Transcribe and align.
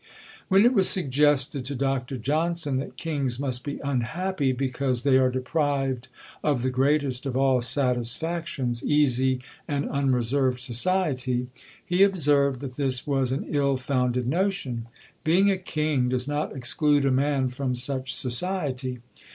When 0.47 0.65
it 0.65 0.73
was 0.73 0.89
suggested 0.89 1.63
to 1.65 1.75
Dr. 1.75 2.17
Johnson 2.17 2.77
that 2.77 2.97
kings 2.97 3.39
must 3.39 3.63
be 3.63 3.79
unhappy 3.83 4.51
because 4.51 5.03
they 5.03 5.15
are 5.19 5.29
deprived 5.29 6.07
of 6.43 6.63
the 6.63 6.71
greatest 6.71 7.27
of 7.27 7.37
all 7.37 7.61
satisfactions, 7.61 8.83
easy 8.83 9.41
and 9.67 9.87
unreserved 9.87 10.59
society, 10.59 11.49
he 11.85 12.01
observed 12.01 12.61
that 12.61 12.77
this 12.77 13.05
was 13.05 13.31
an 13.31 13.45
ill 13.49 13.77
founded 13.77 14.25
notion. 14.25 14.87
"Being 15.23 15.51
a 15.51 15.57
king 15.59 16.09
does 16.09 16.27
not 16.27 16.55
exclude 16.57 17.05
a 17.05 17.11
man 17.11 17.49
from 17.49 17.75
such 17.75 18.11
society. 18.11 19.01